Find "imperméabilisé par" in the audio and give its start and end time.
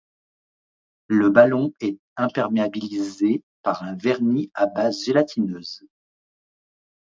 2.17-3.83